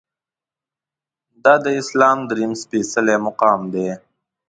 دا 1.43 1.53
د 1.63 1.65
اسلام 1.81 2.17
درېیم 2.29 2.53
سپیڅلی 2.61 3.15
مقام 3.27 3.59
دی. 3.73 3.87